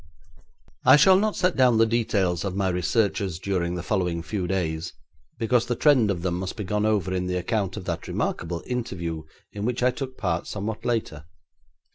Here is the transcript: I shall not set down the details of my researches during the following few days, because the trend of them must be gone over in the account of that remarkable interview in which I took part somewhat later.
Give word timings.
I 0.83 0.95
shall 0.95 1.15
not 1.19 1.35
set 1.35 1.55
down 1.55 1.77
the 1.77 1.85
details 1.85 2.43
of 2.43 2.55
my 2.55 2.69
researches 2.69 3.37
during 3.37 3.75
the 3.75 3.83
following 3.83 4.23
few 4.23 4.47
days, 4.47 4.93
because 5.37 5.67
the 5.67 5.75
trend 5.75 6.09
of 6.09 6.23
them 6.23 6.39
must 6.39 6.57
be 6.57 6.63
gone 6.63 6.87
over 6.87 7.13
in 7.13 7.27
the 7.27 7.37
account 7.37 7.77
of 7.77 7.85
that 7.85 8.07
remarkable 8.07 8.63
interview 8.65 9.25
in 9.53 9.63
which 9.63 9.83
I 9.83 9.91
took 9.91 10.17
part 10.17 10.47
somewhat 10.47 10.85
later. 10.85 11.25